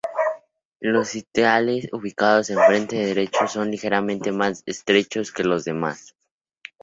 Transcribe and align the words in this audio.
Los 0.79 1.09
sitiales 1.09 1.87
ubicados 1.93 2.49
en 2.49 2.57
el 2.57 2.65
frente 2.65 2.95
derecho 3.05 3.47
son 3.47 3.69
ligeramente 3.69 4.31
más 4.31 4.63
estrechos 4.65 5.31
que 5.31 5.43
los 5.43 5.63
demás. 5.63 6.15